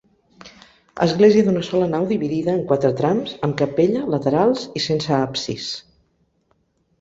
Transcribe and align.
Església 1.05 1.43
d'una 1.49 1.61
sola 1.67 1.89
nau 1.91 2.07
dividida 2.11 2.51
en 2.59 2.63
quatre 2.71 2.91
trams, 3.01 3.35
amb 3.49 3.59
capella, 3.61 4.03
laterals 4.15 4.65
i 4.81 4.85
sense 4.87 5.15
absis. 5.21 5.69